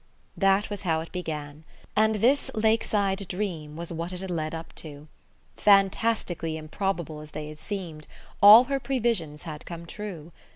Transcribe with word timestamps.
That 0.35 0.71
was 0.71 0.81
how 0.81 1.01
it 1.01 1.11
began: 1.11 1.63
and 1.95 2.15
this 2.15 2.49
lakeside 2.55 3.27
dream 3.27 3.75
was 3.75 3.93
what 3.93 4.11
it 4.11 4.21
had 4.21 4.31
led 4.31 4.55
up 4.55 4.73
to. 4.77 5.07
Fantastically 5.57 6.57
improbable 6.57 7.19
as 7.19 7.29
they 7.29 7.49
had 7.49 7.59
seemed, 7.59 8.07
all 8.41 8.63
her 8.63 8.79
previsions 8.79 9.43
had 9.43 9.63
come 9.67 9.85
true. 9.85 10.31